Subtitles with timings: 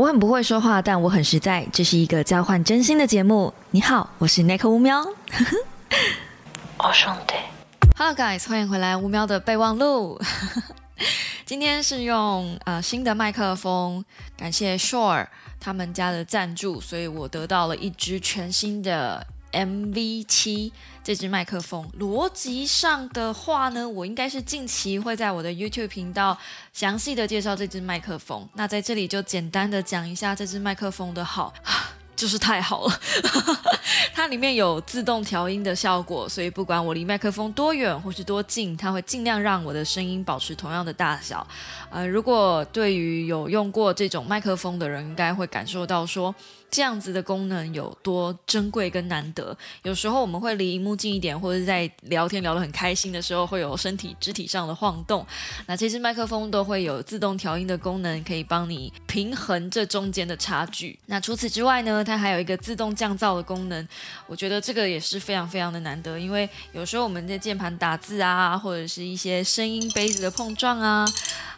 [0.00, 1.66] 我很不会说话，但我很实在。
[1.70, 3.52] 这是一个交换真心的节目。
[3.70, 5.04] 你好，我是 Nick 乌喵。
[6.78, 7.34] 我兄弟。
[7.98, 10.18] Hello guys，欢迎回来乌喵的备忘录。
[11.44, 14.02] 今天是用呃新的麦克风，
[14.38, 15.26] 感谢 Shore
[15.60, 20.72] 他们家的赞助，所以我得到了一支全新的 MV 七
[21.02, 21.88] 这支麦克风。
[21.98, 26.36] 逻辑上的话呢，我应该是近期会在我的 YouTube 频道
[26.72, 28.48] 详细的介绍这支麦克风。
[28.54, 31.52] 那在这里就简单的讲一下这支麦克风的好。
[32.16, 33.00] 就是太好了，
[34.12, 41.46] 它里面有自动调音的效果，所以不管我离麦克风多远或是多近，它会尽量让我的声音保持同样的大小。
[41.88, 46.34] 呃，如果对于有用过这种麦克风的人，应该会感受到说。
[46.70, 49.56] 这样子的功能有多珍贵跟难得？
[49.82, 55.26] 有时候我们会离荧幕近一点，或者在聊天聊得很开心的时候，会有身体肢体上的晃动。
[55.66, 60.98] 那这支麦克风都会有自动调音的功能，可以帮你平衡这中间的差距。
[61.06, 63.88] 那除此之外呢，它还有一个自动降噪的功能。
[64.26, 71.04] 我觉得这个也是非常非常的难得，因为有时候我们在键盘打字啊，或者是一些声音杯子的碰撞啊。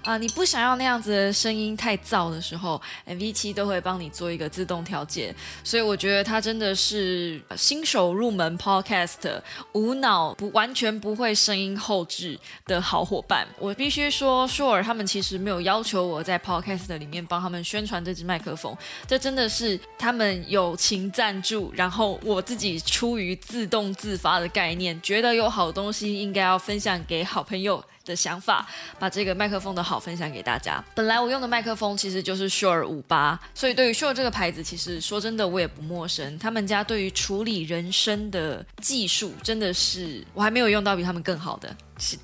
[0.03, 9.41] 啊，你不想要那样子的声音太噪的时候，MV 七都会帮你做一个自动调了解，所以我觉得他真的是新手入门 Podcast
[9.73, 13.47] 无脑不完全不会声音后置的好伙伴。
[13.59, 18.77] 我必须说，Sure 他们其实没有要求我在 Podcast 里面帮他们宣传这支麦克风，
[19.09, 27.83] 这真的是他们友情赞助，然后我自己出于自动自发的概念，觉得有好东西应该要分享给好朋友。
[28.05, 28.67] 的想法，
[28.99, 30.83] 把这个麦克风的好分享给大家。
[30.95, 36.39] 本来我用的麦克风其实就是 Shure 五八，所以对于 Shure 这个牌子，其实说真的我也不陌生。
[36.39, 41.75] 他们家对于处理人声的技术，真的是我还没有用到比他们更好的，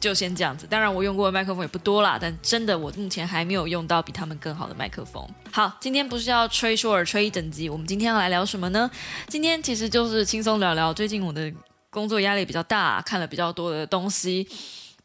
[0.01, 0.67] 就先这样子。
[0.67, 5.27] 当然我用过的麦克风也不多啦，但真的我目前还没有用到比他们更好的麦克风。
[5.51, 8.91] 好，今天不是要吹 Shure 吹一整集，我们今天要来聊什么呢？
[9.29, 11.53] 今天其实就是轻松聊聊最近我的
[11.91, 14.47] 工作压力比较大，看了比较多的东西。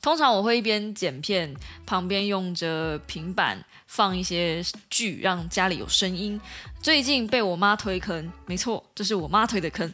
[0.04, 1.56] 通常我会一边剪片，
[1.86, 6.40] 旁边用着平板放一些剧，让家里有声音。
[6.82, 9.92] 最近被我妈推坑，没错，这是我妈推的坑。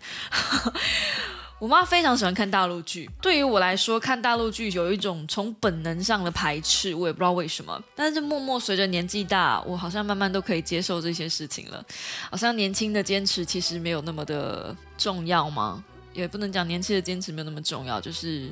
[1.60, 7.80] 我妈非常喜欢看大陆剧，对于我来说，看大陆剧有一种从本能上的排斥，我也不知道为什么。
[7.94, 11.86] 但是默默随着年纪大，我好像慢慢都可以接受这些事情了。
[12.32, 15.84] 好像年轻的坚持其实没有那么的重要吗？
[16.14, 18.52] 也不能讲年轻的坚持没有那么重要，就是。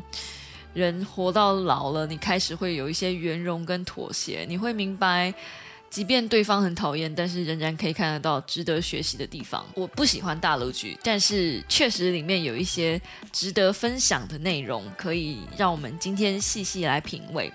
[0.73, 5.33] 人活到老了，你开始会有一些圆融跟妥协，你会明白，
[5.89, 9.65] 即便对方很讨厌，但是仍然可以看得到值得学习的地方。
[9.73, 13.01] 我不喜欢大陆剧，但是确实里面有一些
[13.31, 17.51] 值得分享的内容，可以让我们今天细细来品味。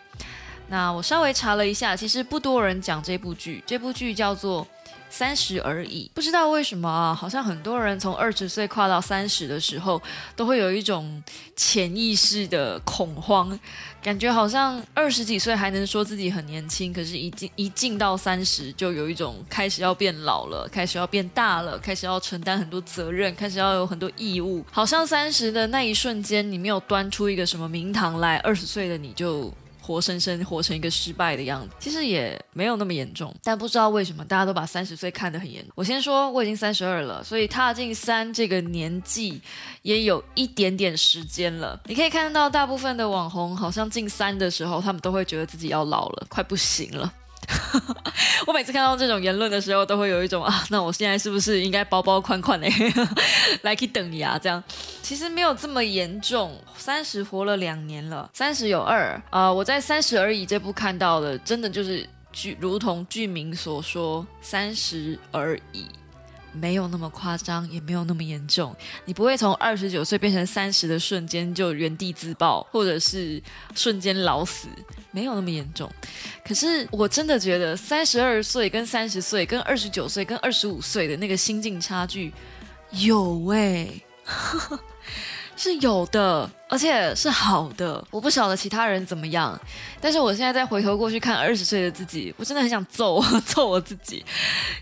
[0.68, 4.66] 那我稍微查了一下，其实不多人讲这部剧，这部剧叫做。
[5.12, 10.00] 三十而已，不知道为什么啊，好像很多人从二十岁跨到三十的时候，
[10.34, 11.22] 都会有一种
[11.54, 13.56] 潜意识的恐慌，
[14.02, 29.52] 感觉好像二十几岁还能说自己很年轻，可是一进一进到三十，就有一种开始要变老了，开始要变大了，开始要承担很多责任，开始要有很多义务，好像三十的那一瞬间，你没有端出一个什么名堂来，二十岁的你就。
[29.82, 35.62] 活生生活成一个失败的样子，其实也没有那么严重，但不知道为什么大家都把三十岁看得很严。
[35.74, 39.40] 我先说，我已经三十二了，所以踏进三这个年纪
[39.82, 41.80] 也有一点点时间了。
[41.86, 47.12] 你可以看到，大部分的网红好像进三的时候，他们都会觉得自己要老了，快不行了。
[48.46, 52.68] 我每次看到这种言论的时候，都会有一种啊，那我现在是不是应该包包宽宽的
[53.62, 54.38] 来去等你啊？
[54.38, 54.62] 这样
[55.02, 56.60] 其实没有这么严重。
[56.76, 59.52] 三十活了两年了，三十有二啊！
[59.52, 65.86] 我在《三十而已》这部看到的，真的就是剧，如同剧名所说，三十而已。
[66.52, 68.74] 没有那么夸张，也没有那么严重。
[69.04, 73.42] 你不会从二十九岁变成三十的瞬间就原地自爆，或者是
[73.74, 74.68] 瞬间老死，
[75.10, 75.90] 没有那么严重。
[76.44, 82.32] 可是我真的觉得，三十二岁跟三十岁，跟二十九岁跟二十五岁的那个心境差距，
[82.90, 83.88] 有哎。
[85.62, 88.04] 是有的，而且是好的。
[88.10, 89.56] 我不晓得其他人怎么样，
[90.00, 94.24] 但是我现在再回头过去看二十岁的自己，我真的很想揍 揍我自己。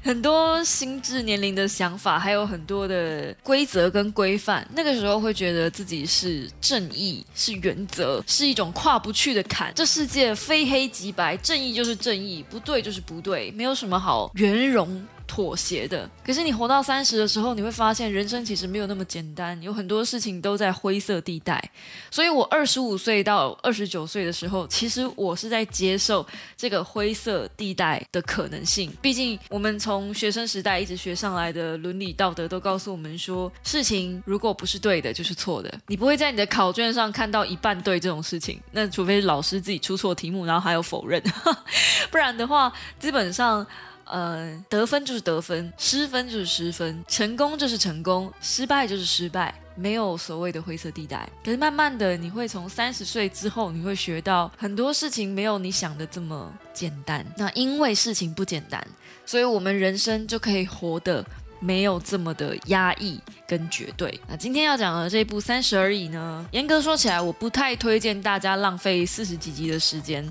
[0.02, 9.70] 很多心智年龄的想法，还有很多的规则跟规范，那个时候会觉得自己是正义，是原则，是一种跨不去的坎。
[9.74, 15.06] 这世界非黑即白，正义就是正义，不对就是不对，没有什么好圆融。
[15.30, 16.10] 妥协的。
[16.26, 21.62] 可是你活到三十的时候，你会发现人生其实没有那么简单，有很多事情都在灰色地带。
[22.10, 28.92] 所以我二十五岁到二十九岁的时候，其实我是在接受这个灰色地带的可能性。
[29.00, 35.72] 毕竟我们从学生时代一直学上来的伦理道德都告诉我们说，事情如果不是对的，就是错的。
[35.86, 41.22] 你不会在你的考卷上看到一半对这种事情，那除非老师自己出错题目，然后还有否认，
[42.10, 43.64] 不然的话，基本上。
[44.10, 51.28] 呃，得分就是得分，失分就是失分，成功就是成功，失败就是失败，没有所谓的灰色地带。
[51.44, 57.24] 可是慢慢的，你会从三十岁之后，你会学到很多事情没有你想的这么简单。
[57.36, 58.86] 那因为事情不简单，
[59.24, 61.24] 所以我们人生就可以活得
[61.60, 63.20] 没有这么的压抑。
[63.50, 64.20] 跟绝对。
[64.28, 70.24] 那今天要讲的这部《三十而已》呢，严格说起来，我不太推荐大家浪费四十几集的时间，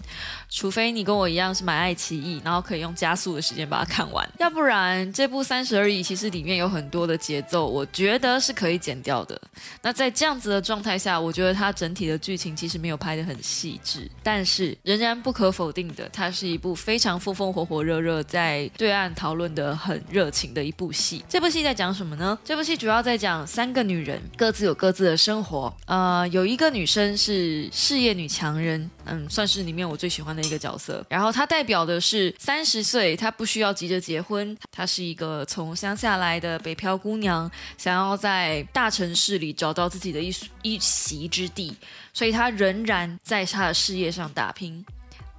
[0.50, 4.28] 除非你跟我一样是买爱奇艺，然后可以用加速的时间把它看完。
[4.40, 9.40] 要不然，这部《三十而已》其实里面有很多的节奏，我觉得是可以剪掉的。
[9.81, 21.24] 那在这样子的状态下，我觉得它整体的剧情其实没有拍得很细致，但是仍然不可否定的，它是一部非常风风火火热热在对岸讨论的很热情的一部戏。
[21.30, 22.38] 这部戏在讲什么呢？
[22.44, 31.06] 这部戏主要在讲三个女人各自有各自的生活，呃，有一个女生是事业女强人，嗯，算是里面我最喜欢的一个角色。
[31.09, 41.75] 然后她代表的是三十岁，她不需要急着结婚，她是一个从乡下来的北漂姑娘，想要在大城市里找到自己的一一席之地，
[42.13, 44.86] 所以她仍然在她的事业上打拼。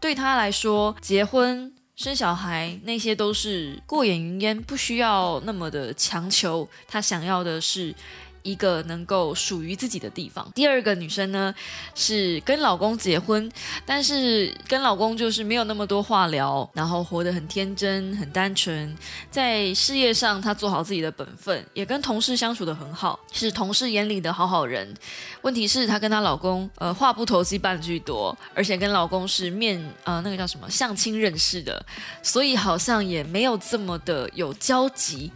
[0.00, 1.72] 对她来说，结婚。
[1.96, 6.66] 生小孩那些都是过眼云烟，不需要那么的强求。
[6.88, 7.94] 他想要的是。
[8.42, 10.50] 一个能够属于自己的地方。
[10.54, 11.54] 第二个女生呢，
[11.94, 13.50] 是跟老公结婚，
[13.84, 18.96] 但是跟老公就是没有那么多话聊，然后活得很天真、很单纯。
[19.30, 24.94] 在事业上，她做好自己的本分，也跟同事相处的很好，是同事眼里的好好人。
[25.42, 31.84] 问题是，她跟她老公，呃，话不投机半句多，而且跟老公是面，呃，那个叫什么相亲认识的，
[32.22, 35.30] 所以好像也没有这么的有交集。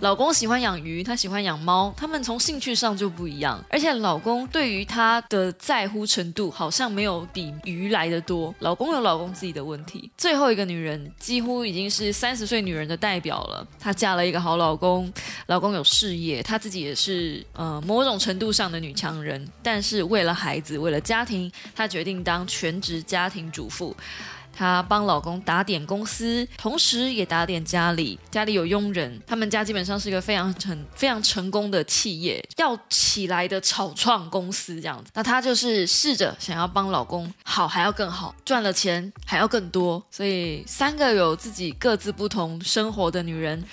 [0.00, 2.38] 老公喜欢养鱼，她喜欢养猫，他们从。
[2.50, 8.52] 兴趣上就不一样，而且老公对于她的在乎程度好像没有比鱼来的多。
[8.58, 10.10] 老公有老公自己的问题。
[10.18, 13.64] 最后一个女人几乎已经是三十岁女人的代表了。
[13.78, 15.10] 她嫁了一个好老公，
[15.46, 19.46] 老公有事业，她自己也是呃某种程度上的女强人。
[19.62, 23.96] 但是为了孩子，为了家庭，她决定当全职家庭主妇。
[24.60, 28.20] 她帮老公打点公司，同时也打点家里。
[28.30, 35.10] 家里有佣人，他们家基本上是一个非常成、非常成功的企业，要起来的草创公司这样子。
[35.14, 40.04] 那她就是试着想要帮老公好，还要更好，赚了钱还要更多。
[40.10, 43.64] 所以三个有自己各自不同生活的女人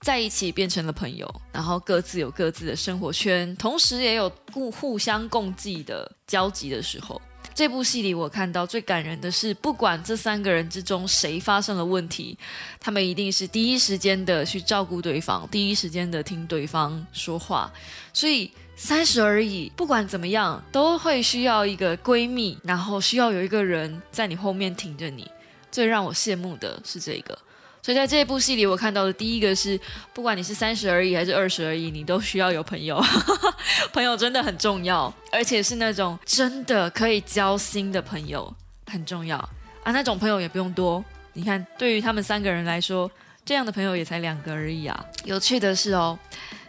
[0.00, 7.18] 在一起变成了朋友，然后各自有各自的生活圈，同时也有互互相共济的交集的时候。
[7.56, 12.36] 这部戏里，我看到最感人的是，不管这三个人之中谁发生了问题，
[12.78, 17.72] 他们一定是第一时间的去照顾对方，第一时间的听对方说话。
[18.12, 25.26] 所以三十而已，不管怎么样，都会需要一个闺蜜，然后需要有一个人在你后面挺着你。
[25.72, 27.38] 最让我羡慕的是这个。
[27.86, 29.78] 所以在这一部戏里，我看到的第一个是，
[30.12, 33.00] 不管你是三十而已还是二十而已，你都需要有朋友，
[33.94, 38.52] 朋友真的很重要，而且是那种真的可以交心的朋友
[38.86, 39.38] 很重要
[39.84, 39.92] 啊。
[39.92, 41.04] 那种朋友也不用多，
[41.34, 43.08] 你看，对于他们三个人来说，
[43.44, 45.06] 这样的朋友也才两个而已啊。
[45.22, 46.18] 有趣的是哦，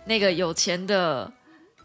[0.06, 1.32] 那个有钱的。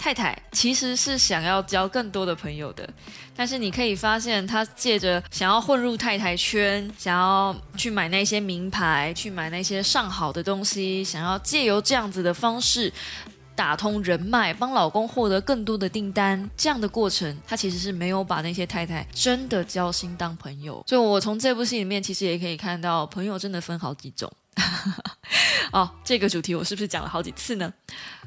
[0.02, 2.88] 太太其实是想要交更多的朋友的，
[3.37, 12.92] 但是你可以发现，他借着想要混入太太圈，想要去买那些名牌，去买那些上好的东西，想要借由这样子的方式
[13.54, 20.85] 打通人脉，帮老公获得更多的订单，这样的过程，他其实是没有把那些太太真的交心当朋友。
[20.88, 24.28] 所以，我从这部戏里面其实也可以看到，朋友真的分好几种。
[25.71, 27.73] 哦，这个主题我是不是讲了好几次呢？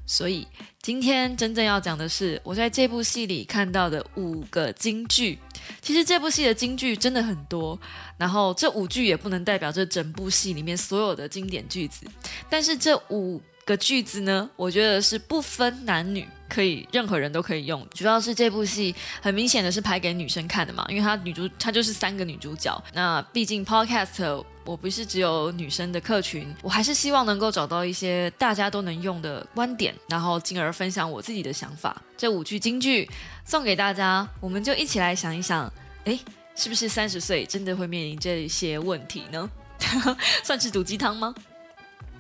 [0.05, 0.47] 所以
[0.81, 5.39] 今天真正要讲的是我在这部戏里看到的五个金句。
[5.81, 7.79] 其实这部戏的金句真的很多，
[8.17, 12.05] 然后这五句也不能代表这整部戏里面所有的经典句子。
[12.50, 17.85] 但是这五个句子呢，我觉得是不分男女，可以任何人都可以用。
[17.93, 22.81] 主要是这部戏很明显的是拍给女生看的嘛，因为它女主她就是三个女主角。
[22.93, 24.43] 那毕竟 Podcast。
[24.65, 32.01] 我不是只有女生的客群，我还是希望能够找到一些大家都能用的观点，然后进而分享我自己的想法。
[32.17, 33.07] 这五句金句
[33.45, 35.71] 送给大家，我们就一起来想一想，
[36.05, 36.17] 哎，
[36.55, 39.47] 是不是三十岁真的会面临这些问题呢？
[40.43, 41.35] 算是毒鸡汤吗？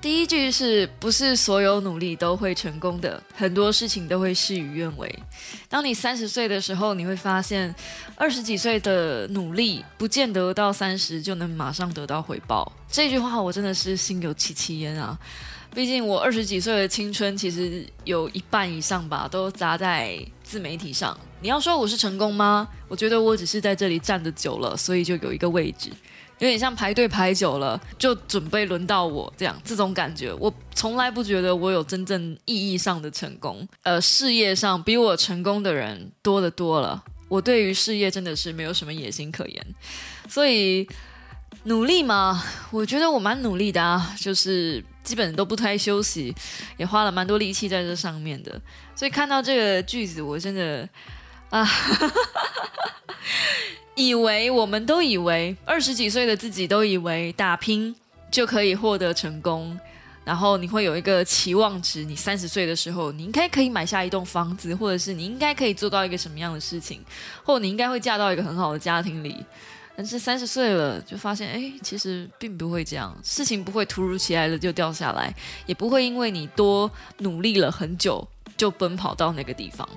[0.01, 3.21] 第一句是不是所有努力都会成功的？
[3.35, 5.13] 很多事情都会事与愿违。
[5.67, 7.73] 当你三十岁的时候，你会发现
[8.15, 12.71] 二十几岁的努力不见得到三十就能马上得到回报。
[12.87, 15.17] 这句话我真的是心有戚戚焉啊！
[15.73, 21.17] 毕竟我二十几岁的青春，其实有一半以上吧，都砸在自媒体上。
[21.41, 22.67] 你要说我是成功吗？
[22.87, 25.89] 我觉得我只是在这里站的久了，所以就有一个位置，
[26.39, 30.33] 有点像排队排久了，就准备轮到我这样，这种感觉。
[30.33, 33.67] 我从来不觉得我有真正意义上的成功。
[33.83, 37.03] 呃，事业上比我成功的人多得多了。
[37.27, 39.65] 我对于事业真的是没有什么野心可言，
[40.29, 40.87] 所以
[41.63, 44.83] 努力嘛，我觉得我蛮努力的啊，就是。
[45.05, 46.33] 基本都不太休息，
[46.77, 48.59] 也花了蛮多力气在这上面的，
[48.95, 50.89] 所以看到这个句子，我真的
[51.51, 51.63] 啊，
[53.95, 57.95] 以为我们都以为二十几岁的自己都以为打拼
[58.29, 59.77] 就可以获得成功，
[60.25, 67.01] 然后你会有一个期望值，你三十岁的时候，你应该可以买下一栋房子，或者是你应该可以做到一个什么样的事情，
[67.43, 69.43] 或你应该会嫁到一个很好的家庭里。
[69.95, 75.33] 但是三十岁了，就发现，哎，其实并不会这样，事情不会突如其来的就掉下来，
[75.65, 79.87] 也不会因为你多努力了很久就奔跑到那个地方。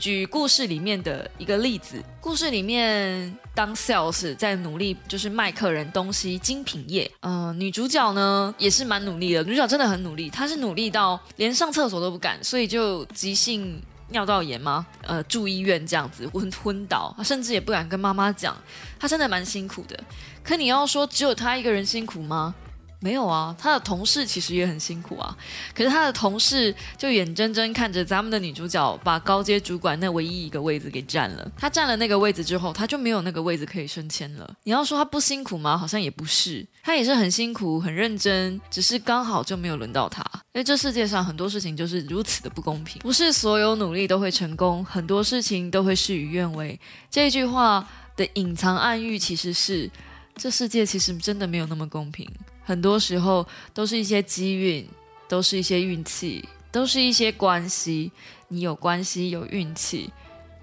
[0.00, 7.08] 举故事里面的一个例子，故事里面当 sales 在努力，就是卖客人东西，精品业。
[7.20, 13.80] 嗯，女主角呢也是蛮努力的，女主角真的很努力，她是努力到连上厕所都不敢，所以就急性。
[14.12, 14.84] 尿道炎吗？
[15.06, 18.56] 呃，住医院这样子昏昏倒，她甚至也不敢跟妈妈讲，
[18.98, 19.96] 她真的蛮辛苦的。
[20.42, 22.52] 可你要说只有她一个人辛苦吗？
[23.00, 25.36] 没有啊，他的同事其实也很辛苦啊。
[25.74, 31.50] 可是他的同事就眼睁睁看着咱们的女主角把高阶主管那唯一一个位置给占了。
[31.56, 34.54] 他占了那个位置之后，他就没有那个位置可以升迁了。
[34.64, 35.78] 你要说他不辛苦吗？
[35.78, 40.22] 好像也不是，他也是很辛苦、很认真，只是刚好就没有轮到他。
[40.52, 46.78] 因为这世界上很多事情就是如此的不公平，不是所有努力都会成功，很多事情都会事与愿违。
[47.08, 49.88] 这句话的隐藏暗喻其实是，
[50.36, 52.28] 这世界其实真的没有那么公平。
[52.70, 54.88] 很多时候都是一些机运，
[55.26, 58.12] 都是一些运气，都是一些关系。
[58.46, 60.08] 你有关系，有运气，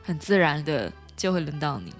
[0.03, 1.91] 很自然的就会轮到你。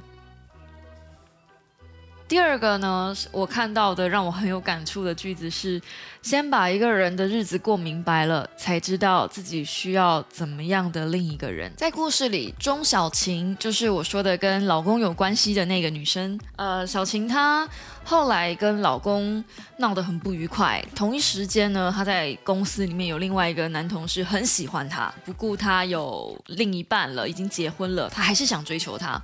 [2.27, 5.81] 第二个呢，我看到的让我很有感触的句子是：
[6.21, 11.71] 先把一个人的日子过明白了，才知道自己需要怎么样的另一个人。
[11.77, 16.37] 在故事里，钟小晴就是我说的跟老公有关系的那个女生。
[16.57, 17.65] 呃，小晴她
[18.03, 19.41] 后来跟老公
[19.77, 29.21] 闹得很不愉快，同一时间呢，她在公司里面有另外一个男同事很喜欢她，不顾她有另一半了，已经结婚了，他还是想追求她。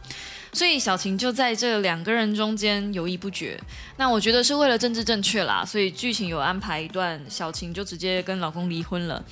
[0.53, 3.59] 所以小晴就在这两个人中间犹豫不决。
[3.97, 9.23] 那我觉得是为了政治正确啦，所以剧情有安排一段小晴就直接跟老公离婚了。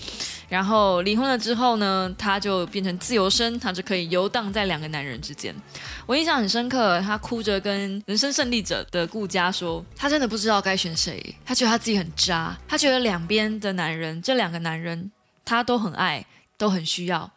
[0.49, 5.55] 然后离婚了之后呢，她就变成自由身，她就可以游荡在两个男人之间。
[6.05, 15.11] 我印象很深刻，她哭着跟人生胜利者的顾家说，她真的不知道该选谁，她觉得她自己很渣，她觉得两边的男人，这两个男人
[15.45, 16.25] 她都很爱，
[16.57, 17.31] 都很需要。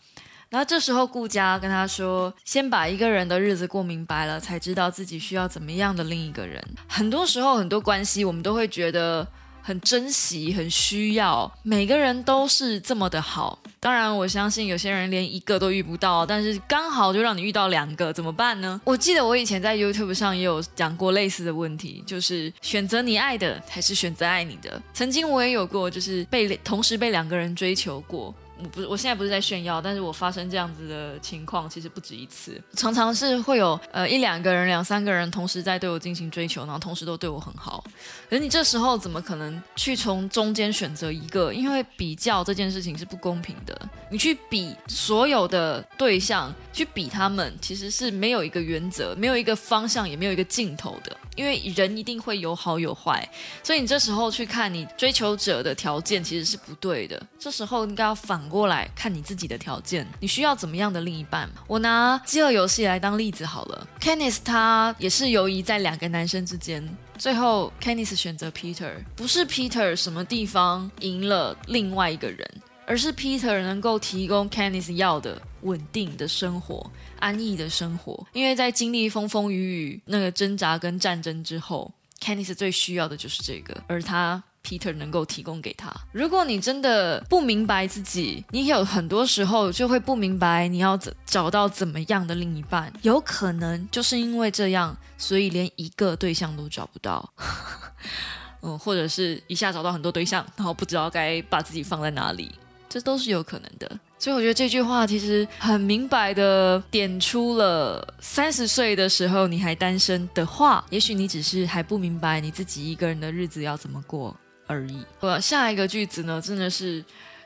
[0.54, 6.64] 然后这时候顾家跟他说：“先把一个人的日子过明白了，才知道自己需要怎么样的另一个人。
[6.87, 9.26] 很多时候，很多关系我们都会觉得
[9.61, 13.58] 很珍惜、很需要，每个人都是这么的好。
[13.80, 18.80] 当然，我相信有些人连一个都遇不到，但是刚好就让你遇到两个，怎么办呢？
[18.84, 24.80] 我记得我以前在 YouTube 上也有讲过类似的问题，就是选择你爱的还是选择爱你的。
[24.92, 28.32] 曾经我也有过，就是被同时被两个人追求过。”
[28.68, 37.85] 不是，我现在不是在炫耀，但是我发生这样子的情况其实不止一次，常常是会有呃一两个人、两三个人同时在对我进行追求，然后同时都对我很好。
[38.28, 41.52] 可是你这时候怎么可能去从中间选择一个？
[41.52, 43.88] 因为比较这件事情是不公平的。
[44.11, 51.16] 你去比所有的对象，去比他们，其实是没有一个原则、没有一个方向、也没有一个尽头的。
[51.37, 53.28] 因为人一定会有好有坏，
[53.61, 57.21] 所以你这时候去看你追求者的条件其实是不对的。
[57.37, 61.50] 这时候应该要反过来看你自己的条件，你需要怎么样的另一半？
[61.66, 63.88] 我拿饥饿游戏来当例子好了。
[64.00, 72.49] Kenneth 他也是犹疑在两个男生之间，最后 Kenneth 选择 Peter，不是 Peter 什么地方赢了另外一个人，
[72.87, 76.88] 而是 Peter 能够提供 Kenneth 要的稳定的生活。
[77.18, 85.92] 安逸的生活，因为在经历风风雨雨、那个挣扎跟战争之后，Candice 最需要的就是这个，而他 Peter 能够提供给他。
[86.11, 97.33] 如果你真的不明白自己，你有很多时候就会不明白你要怎找到怎么样的另一半，有可能就是因为这样，所以连一个对象都找不到。
[98.62, 102.50] 嗯，或者是一下找到很多对象，然后不知道该把自己放在哪里，
[102.88, 104.00] 这都是有可能的。
[104.18, 114.35] 所以我觉得这句话其实很明白的点出了三十岁的时候你还单身的话，也许你只是还不明白你自己一个人的日子要怎么过
[114.66, 115.04] 而已。
[115.21, 117.04] 我下一个句子呢，真的是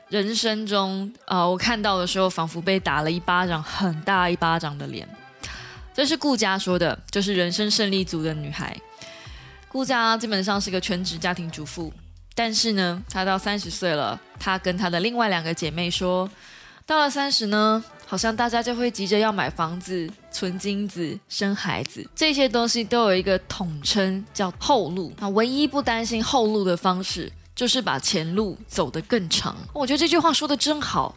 [0.09, 5.07] 人生中啊，我看到的时候仿佛被打了一巴掌，很大一巴掌的脸。
[5.93, 8.75] 这是顾佳说的，就是人生胜利组的女孩。
[9.67, 11.93] 顾佳基本上是个全职家庭主妇，
[12.33, 16.29] 但是呢，她到三十岁了，她跟她的另外两个姐妹说。
[16.85, 25.13] 到了三十呢，好像大家就会急着要买房子、存金子、生孩子，这些东西都有一个统称叫后路。
[25.19, 29.55] 那唯一不担心后路的方式，就是把前路走得更长。
[29.71, 31.15] 我觉得这句话说的真好，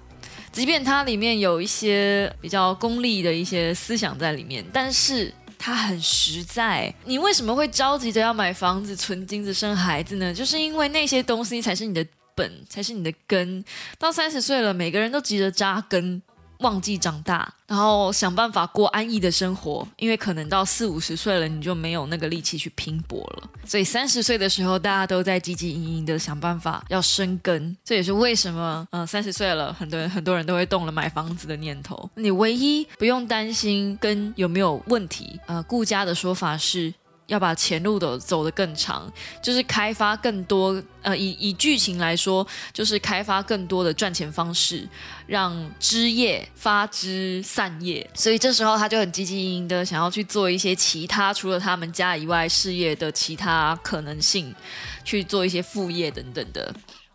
[0.53, 6.95] 即便它里面有一些比较功利的一些思想在里面，但是它很实在。
[7.07, 10.35] 你为什么会着急着要买房子、存金子、生孩子呢？
[10.35, 12.07] 就是因为那些东西才是你的。
[12.35, 13.63] 本才是你的根。
[13.99, 16.23] 到三十岁了，每个人都急着扎根，
[16.63, 19.87] 忘记长大，然后想办法过安逸的生活。
[19.99, 23.51] 因为可能到四五十岁了，你就没有那个力气去拼搏了。
[23.67, 27.77] 所以三十岁的时候，大家都在汲汲营营的想办法要生根。
[27.85, 32.09] 这也是为什么，嗯，三十岁了，很多人很多人都会动了买房子的念头。
[32.15, 35.39] 你唯一不用担心根有没有问题。
[35.47, 36.93] 呃，顾家的说法是。
[37.33, 39.11] 要把前路的走得更长，
[39.43, 40.81] 就是开发更多。
[41.01, 44.87] 呃，以以剧情来说，就是开发更多的赚钱方式，
[45.27, 48.09] 让枝叶发枝散叶。
[48.15, 54.55] 所以这时候他就很积极营营的想要去做一些其他除了他们家以外事业的其他可能性，
[55.03, 56.73] 去做一些副业等等的。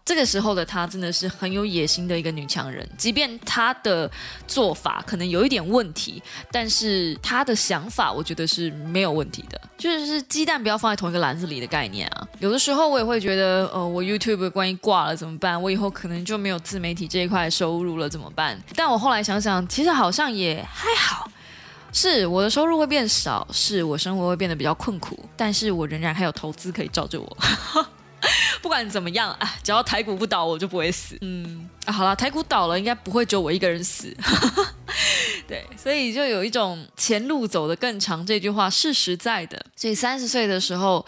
[0.07, 4.09] 这个时候的她真的是很有野心的一个女强人，即便她的
[4.47, 12.25] 做法可能有一点问题，但是她的想法我觉得是没有问题的，就是鸡蛋不要放在同一个篮子里的概念啊。
[12.39, 15.61] 有的时候我也会觉得，呃，我 YouTube 关于挂了怎么办？
[15.61, 18.57] 我以后可能就没有自媒体这一块收入了怎么办？
[18.77, 21.29] 但我后来想想，其实好像也还好，
[21.91, 27.37] 是我的收入会变少，是我生活会变得比较困苦，但是我仍然还有投资可以罩着我。
[28.61, 31.17] 不管怎么样啊，只要台股不倒，我就不会死。
[31.21, 34.15] 嗯啊，好了，台股倒了，应该不会只有我一个人死。
[35.47, 39.63] 对，所以就有一种前路走得更长这句话是实在的。
[39.75, 41.05] 所以三十岁的时候，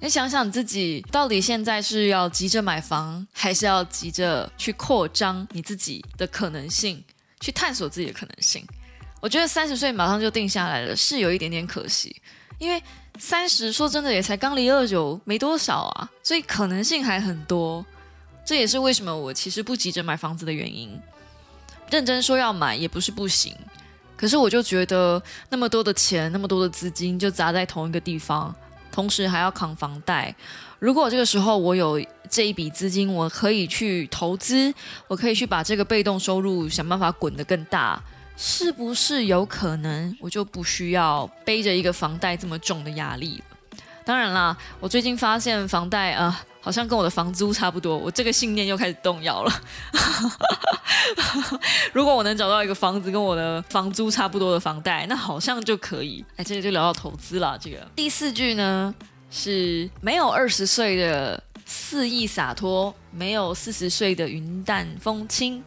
[0.00, 7.02] 你想想自己到底现在是要急着买房，还是要急着去扩张你自己的可能性，
[7.40, 8.64] 去探索自己的可能性？
[9.20, 12.14] 我觉得三十岁马上就定下来了，是有一点点可惜，
[12.58, 12.82] 因为。
[13.18, 17.84] 三十，说真的也才刚离二九没多少啊，所以可能性还很多。
[18.44, 20.98] 这也是为什么我其实不急着买房子的原因。
[21.90, 23.54] 认真说要买也不是不行，
[24.16, 28.54] 可是我就觉得那么多的钱，那么多的资金就砸在同一个地方，
[28.90, 30.34] 同时还要扛房贷。
[30.78, 34.74] 如果这个时候我有这一笔资金，我可以去投资，
[35.06, 38.02] 我可以去把这个被动收入想办法滚得更大。
[38.36, 43.78] 是不是有可能我就不需要背着一个房贷这么重的压力了？
[44.04, 49.52] 当然啦，我最近发现房贷啊，好像跟我的房租差不多，我这个信念又开始动摇了。
[51.92, 56.24] 如果我能找到一个房子跟我的房租差不多的房贷，那好像就可以。
[56.36, 57.56] 哎，这个就聊到投资了。
[57.60, 58.92] 这个第四句呢
[59.30, 65.62] 是没有二十岁的肆意洒脱，没有四十岁的云淡风轻。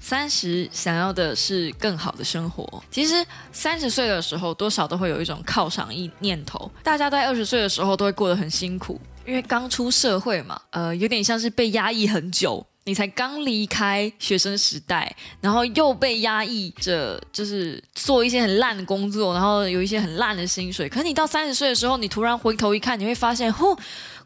[0.00, 2.82] 三十想要的是更好的生活。
[2.90, 6.68] 其实三十岁的时候，多少都会有一种犒赏意念头。
[6.82, 12.66] 大家在二十岁的时候都会过得很辛苦，因为刚出社会嘛，呃，有点像是被压抑很久。
[12.84, 20.88] 你才刚离开学生时代，然后又被压抑着，就是做一些很烂的工作，然后有一些很烂的薪水。
[20.88, 23.76] 可你到三十岁的时候，你突然回头一看，你会发现， 呼。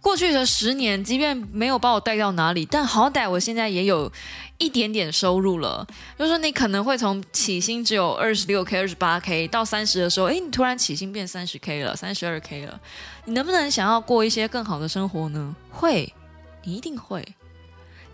[0.01, 4.11] 过去的十年，即便没有把我带到哪里，但好歹我现在也有
[4.59, 5.87] 一点点收入了。
[6.19, 12.81] 就是，你可能会从起薪只有二十六 k、二十八 k，到三十的时候，诶，你突然起薪变三十 k 了，三十二 k 了。
[13.25, 15.55] 你能不能想要过一些更好的生活呢？
[15.71, 16.13] 会，
[16.63, 17.27] 你一定会。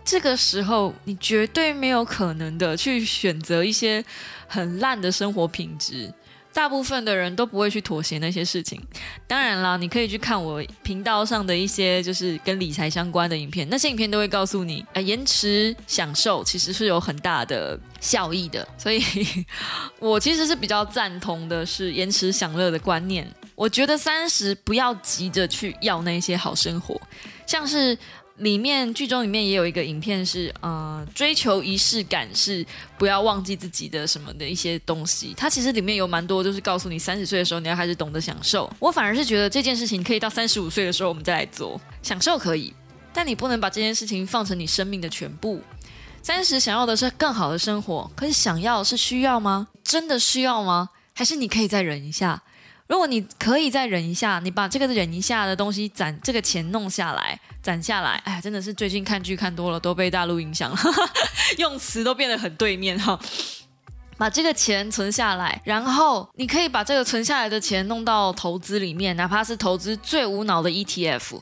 [0.03, 4.03] 这个时候，你绝对没有可能的去选择一些
[4.47, 6.11] 很烂的生活品质。
[6.53, 8.81] 大部分的人都不会去妥协那些事情。
[9.27, 18.67] 当然啦，你可以去看我频道上的一些就是跟理财相关的影片，那些影片都会告诉你，呃，延迟享受其实是有很大的效益的。
[18.77, 19.01] 所以，
[19.99, 23.27] 我其实是比较赞同的是延迟享乐的观念。
[23.55, 26.99] 我觉得三十不要急着去要那些好生活，
[27.45, 27.97] 像是。
[28.41, 32.65] 里面剧中里面也有一个影片是，呃，追求仪式感是
[32.97, 35.33] 不要忘记自己的什么的一些东西。
[35.37, 38.71] 它其实里面有蛮多，就是告诉你三十岁的时候你要开始懂得享受。
[38.79, 42.73] 我反而是觉得这件事情可以到三十五岁的时候我们再来做，享受可以，
[43.13, 45.61] 但你不能把这件事情放成你生命的全部。
[46.23, 49.67] 三十想要的是更好的生活，可是想要是需要吗？
[49.83, 50.89] 真的需要吗？
[51.13, 52.41] 还是你可以再忍一下？
[52.91, 60.77] 如果你可以再忍一下，你把这个忍一下的东西攒这个钱弄下来，攒下来，哎，真的是最近看剧看多了，都被大陆影响了，
[61.57, 63.17] 用词都变得很对面哈。
[64.17, 71.39] 把这个钱存下来，然后你可以把这个存下来的钱弄到投资里面，哪怕是投资最无脑的 ETF，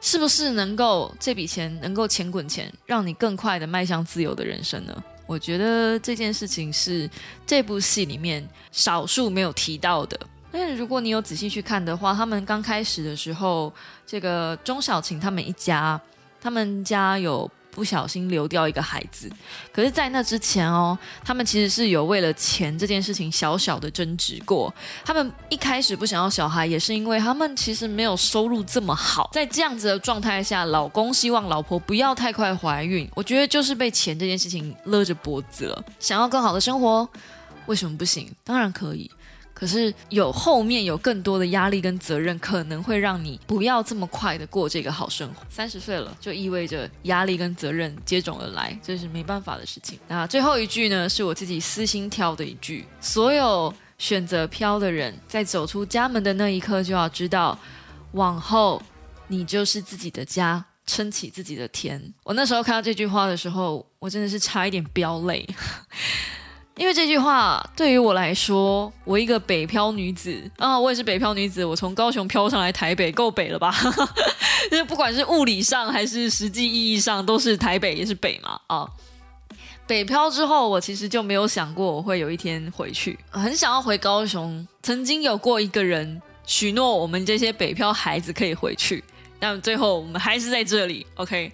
[0.00, 5.04] 是不是能够这笔钱能够钱滚钱，让你更快的迈向自由的人生呢？
[5.26, 7.10] 我觉得这件事情是
[7.46, 10.18] 这部戏里面少数没有提到的。
[10.50, 13.72] 但是如果你有仔细去看的话，他们刚开始的时候，
[14.06, 16.00] 这个钟小琴他们一家，
[16.40, 19.30] 他们家有不小心流掉一个孩子。
[19.70, 24.72] 可是，在那之前哦，他们其实是有为了钱这件事情小小的争执过。
[25.04, 29.28] 他们一开始不想要小孩，也是因为他们其实没有收入这么好。
[29.34, 35.84] 在这样子的状态下，老公希望老婆不要太快怀孕，我觉得就是被钱这件事情勒着脖子了。
[36.00, 37.06] 想要更好的生活，
[37.66, 38.32] 为什么不行？
[38.42, 39.10] 当然可以。
[39.58, 45.42] 可是有后面有更多的压力跟责任，可能会让你不要这么快的过这个好生活。
[45.48, 49.98] 三十岁了，就意味着压力跟责任接踵而来，这是没办法的事情。
[50.08, 57.58] 那最后一句呢，是我自己私心挑的一句：所有选择飘的人，在走出家门的那一刻，就要知道，
[58.12, 58.82] 往后
[59.28, 62.12] 你就是自己的家，撑起自己的天。
[62.24, 65.48] 我那时候看到这句话的时候，我真的是差一点飙泪。
[66.76, 73.74] 因为这句话对于我来说，我一个北漂女子啊，我也是北漂女子，我从高雄漂上来台北，够北了吧？
[74.70, 78.86] 就是不管是物理上还是实际意义上，都是台北也是北嘛啊。
[79.86, 84.66] 北漂之后，我其实就没有想过我会有一天回去，很想要回高雄。
[84.82, 89.02] 曾经有过一个人许诺我们这些北漂孩子可以回去，
[89.40, 91.06] 但最后我们还是在这里。
[91.14, 91.50] OK。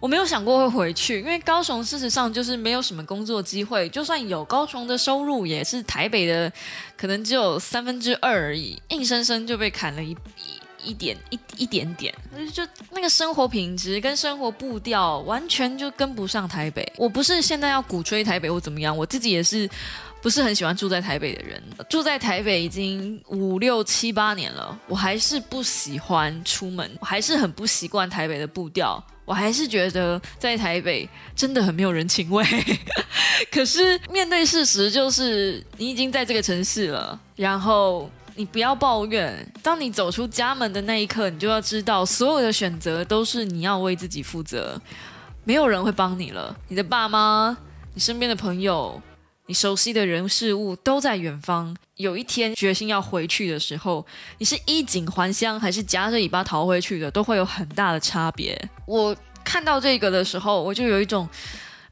[0.00, 6.50] 我没有想过会回去，因为高雄事实上就是没有什么工作机会，就算有高雄的收入，也是台北的
[6.96, 12.14] 可能只有三分之二而已，硬生生就被砍了一一一点一一点点，
[12.52, 16.90] 就那个生活品质跟生活步调完全就跟不上台北。
[16.96, 19.68] 我不是现在要鼓吹台北或怎么样，我自己也是
[20.22, 29.04] 不是很喜欢住在台北的人，住在台北已经五六七八年了，我还是不喜欢出门，我还是很不习惯台北的步调。
[29.28, 32.42] 我还是觉得在台北真的很没有人情味，
[33.52, 39.46] 可是面对事实就是你已经在这个城市了，然后你不要抱怨。
[39.62, 44.80] 当你走出家门的那一刻，你就要知道所有的选择都是你要为自己负责，
[45.44, 46.56] 没有人会帮你了。
[46.68, 47.54] 你的爸妈，
[47.92, 48.98] 你身边的朋友。
[49.48, 54.04] 你熟悉的人事物都在远方，有一天决心要回去的时候，
[54.36, 58.70] 你是衣锦还乡还是夹着尾巴逃回去的，都会有很大的差别。
[58.84, 61.26] 我看到这个的时候，我就有一种，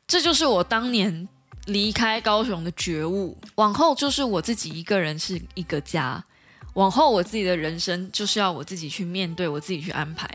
[0.06, 1.26] 这就是我当年
[1.64, 3.34] 离开高雄的觉悟。
[3.54, 6.22] 往后就是我自己一个人是一个家，
[6.74, 10.28] 往后我自己的人生就是要我自己去面对，我自己去安排。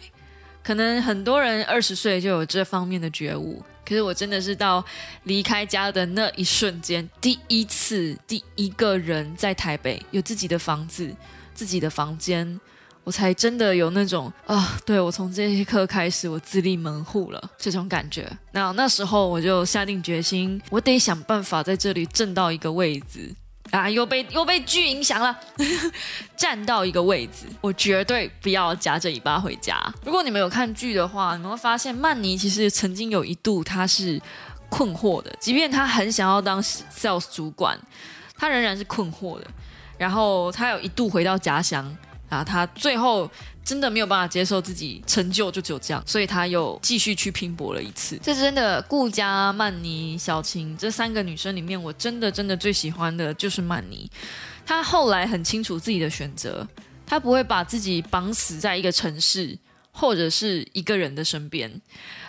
[0.64, 3.64] 可能很多人二十岁就有这方面的觉悟。
[3.84, 4.84] 可是我真的是到
[5.24, 11.14] 离开家的那一瞬间，第一次第一个人在台北有自己的房子、
[11.54, 12.60] 自己的房间，
[13.04, 18.32] 我才真的有那种啊，对我从这一刻开始，我自立门户了这种感觉。
[18.54, 23.36] 那那时候我就下定决心，我得想办法在这里挣到一个位置。
[23.72, 23.90] 啊！
[23.90, 25.38] 又被又被剧影响了，
[26.38, 29.82] 站到一个位置，我绝对不要夹着尾巴回家。
[30.06, 34.22] 如果你们有看剧的话，你们会发现曼尼其实曾经有一度他是
[34.70, 37.80] 困惑的，即便他很想要当 sales 主管，
[38.38, 39.48] 他仍然是困惑的。
[39.98, 41.96] 然后他有一度回到家乡
[42.32, 43.30] 啊，他最后。
[43.64, 48.18] 真的没有办法接受自己成就就只有这样，所以他又继续去拼搏了一次。
[48.18, 54.10] 这真的，顾佳、曼妮、小晴这三个女生里面，我真的真的最喜欢的就是曼妮。
[54.66, 56.68] 她后来很清楚自己的选择，
[57.06, 59.56] 她不会把自己绑死在一个城市。
[59.92, 61.70] 或者是一个人的身边，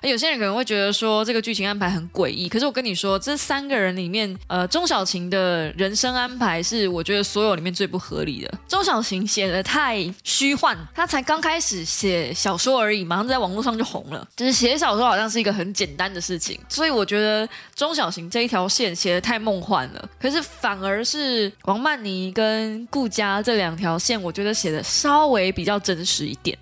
[0.03, 2.49] 有些人可能会觉得说这个剧情安排很诡异。
[2.49, 8.53] 可是我跟你说，这三个人里面，呃，钟小琴的人生安排是我觉得所有里面最不合理的。
[8.69, 14.27] 钟小琴写的太虚幻，他才刚开始写小说而已，马上在网络上就红了。
[14.37, 20.09] 就是写小说好像是一个很简单的事情，所以我觉得钟小琴这一条线写的太梦幻了。
[20.21, 26.59] 可是反而是王曼妮跟顾佳这两条线，我觉得写的稍微比较真实一点。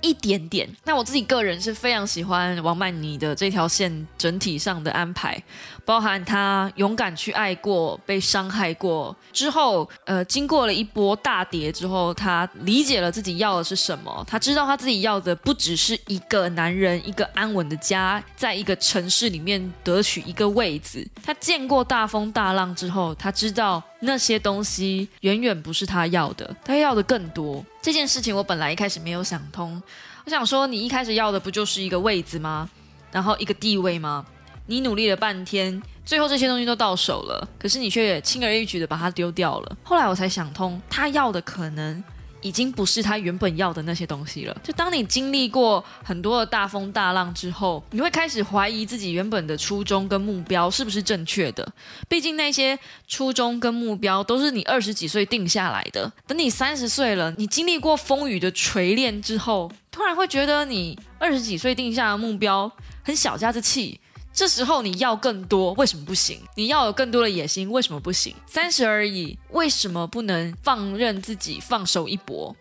[0.00, 0.68] 一点点。
[0.84, 5.42] 那我自己个人是非常喜欢王曼妮的这条线整体上的安排，
[5.84, 14.24] 包含她勇敢去爱过、被伤害过之后，呃，经过了一波大跌之后，她理解了自己要的是什么。
[14.28, 21.06] 她知道她自己要的不只是一个男人、一个安稳的家，在一个城市里面得取一个位子。
[21.22, 27.64] 她见过大风大浪之后，她知道那些东西远远不是他要的，他要的更多。
[27.82, 29.82] 这件事情我本来一开始没有想通。
[30.24, 32.68] 我想说，你一开始要的不就是一个位子吗？
[33.10, 34.26] 然后一个地位吗？
[34.66, 39.76] 你努力了半天，最后这些东西都到手了，可是你却轻而易举的把它丢掉了。
[39.82, 42.04] 后来我才想通，他要的可能。
[42.40, 44.56] 已经不是他原本要的那些东西了。
[44.62, 51.66] 就当你经历过很多的大风大浪之后，你会开始怀疑自己原本的初衷跟目标是不是正确的。
[52.08, 56.10] 毕竟那些初衷跟目标都是你二十几岁定下来的。
[56.26, 62.70] 等你三十岁了，你经历过风雨的锤炼之后，突然会觉得你二十几岁定下的目标
[63.02, 64.00] 很小家子气。
[64.38, 66.38] 这时候你要更多，为什么不行？
[66.54, 68.32] 你要有更多的野心，为什么不行？
[68.46, 72.54] 三十而已，为什么不能放任自己放手一搏？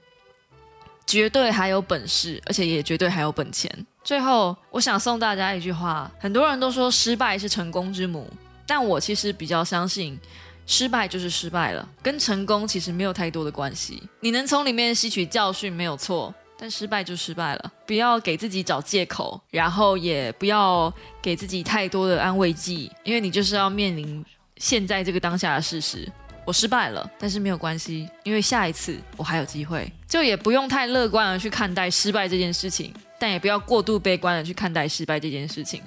[1.05, 3.71] 绝对还有本事，而且也绝对还有本钱。
[4.03, 8.27] 最后，我想送大家一句话：很多人都说失败是成功之母，
[8.65, 10.19] 但我其实比较相信，
[10.65, 14.01] 失败就是失败了，跟成功其实没有太多的关系。
[14.21, 16.33] 你能从里面吸取教训，没有错。
[16.57, 20.91] 但失败就失败了，不要给自己找借口，然后也不要
[21.21, 24.25] 给自己太多的安慰剂，因为你就是要面临
[24.57, 26.11] 现在这个当下的事实。
[26.45, 29.91] 我失败了，但是没有关系，因为下一次我还有机会。
[30.07, 35.83] 就也不用太乐观的去看待失败这件事情，但也不要过度悲观的去看待失败这件事情。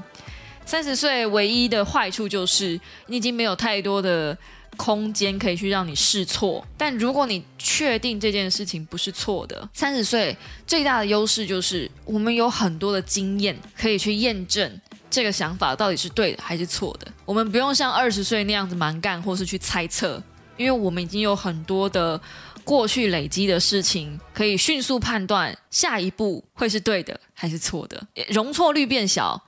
[0.71, 4.39] 三十岁唯一的坏处就是你已经没有太多的。
[4.77, 10.35] 空间可以去让你试错，但如果你确定这件事情不是错的，三十岁
[10.67, 14.81] 最大的优势就是我们有很多的经验可以去验证
[15.11, 17.07] 这个想法到底是对的还是错的。
[17.27, 20.23] 我们不用像二十岁那样子蛮干，或是去猜测，
[20.57, 22.19] 因为我们已经有很多的
[22.65, 29.43] 过去累积的事情，可以迅速判断下一步会是对的还是错的，容错率变小，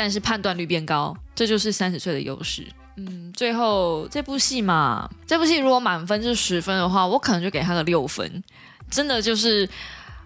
[0.00, 2.66] 但是判断率变高，这就是三十岁的优势。
[2.96, 8.42] 嗯，最后这部戏嘛，这部戏如果满分是十分的话，我可能就给他个六分，
[8.90, 9.68] 真的就是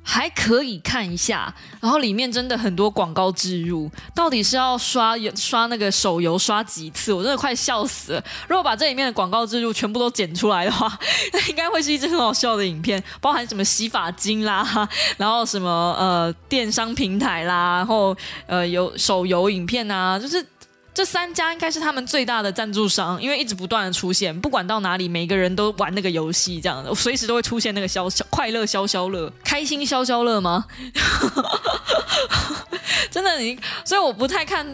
[0.05, 1.53] 还可以看一下。
[1.81, 7.13] 然后里面真的很多广告植入，到底是要刷刷那个手游刷几次？
[7.13, 8.25] 我真的快笑死了。
[8.47, 10.97] 如果把这里面的广告植入全部都剪出来的话，
[11.33, 20.45] 那应该会是一支很好笑的影片，包含什么洗发精啦， 然后什么呃电商平台啦，然后呃有手游影片啊，就是。
[20.95, 30.65] 这三家应该是他们最大的赞助商，因为一直不断的出现，不管到哪里，每个人都玩那个游戏，这样的，随时都会出现那个消消快乐消消乐，开心消消乐吗？
[33.11, 34.65] 真的，你所以我不太看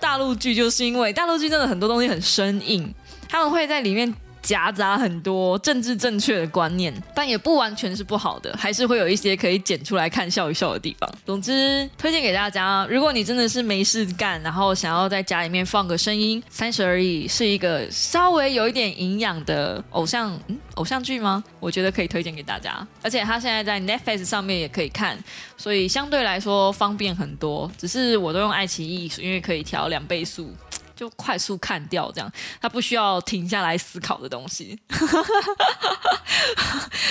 [0.00, 2.94] 大陆剧，就是因为大陆剧真的很多东西很生硬，
[3.28, 4.14] 他们会在里面。
[4.46, 11.12] 夹杂很多政治正确的观念，但也不完全是不好的，还是会有一些可以剪出来看笑一笑的地方。
[11.26, 20.38] 总之，推荐给大家，如果你真的是没事干，然后想要在家里面放个声音，三十而已是一个稍微有一点营养的偶像
[20.74, 21.42] 偶像剧吗？
[21.58, 25.18] 我觉得可以推荐给大家，而且它现在在 Netflix 上面也可以看，
[25.56, 27.68] 所以相对来说方便很多。
[27.76, 30.54] 只是我都用爱奇艺，因为可以调两倍速。
[30.96, 34.78] 就快速看掉，这样他不需要停下来思考的东西，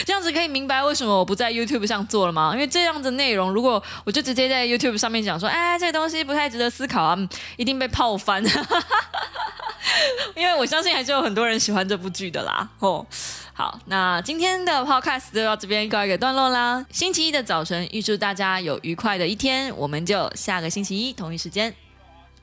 [0.06, 2.52] 这样子可以明白为什么我不在 YouTube 上做了吗？
[2.54, 7.17] 因为这样的内容，如果我就直接在 YouTube 上面讲说，哎，这个东西不太值得思考啊，
[7.58, 8.43] 一定被泡翻。
[10.36, 12.67] 因为我相信还是有很多人喜欢这部剧的啦。
[12.80, 13.06] 哦，
[13.54, 16.84] 好，那今天的 Podcast 就到这边告一个段落啦。
[16.89, 21.74] 星期一的早晨，预祝大家有愉快的一天，我们就下个星期一同一时间。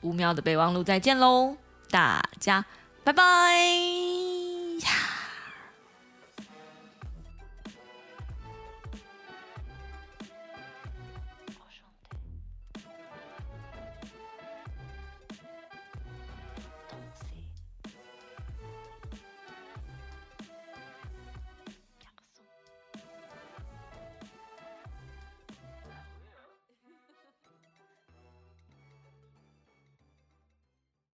[0.03, 1.57] 五秒的备忘录，再见喽，
[1.89, 2.63] 大家
[3.03, 3.23] 拜拜。